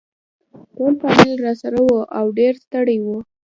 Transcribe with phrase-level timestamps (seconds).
[0.75, 3.17] ټول فامیل راسره وو او ډېر ستړي وو.